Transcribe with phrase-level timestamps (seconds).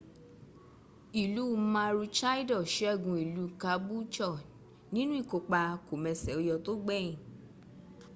[1.21, 1.43] ìlú
[1.73, 4.43] maroochydore sẹ́gun ìlú caboolture
[4.93, 7.17] nínú ìkópa kòmẹsẹ̀óyọ tó gbẹ̀yìn